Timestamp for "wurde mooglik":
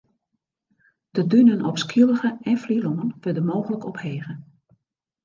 3.21-3.83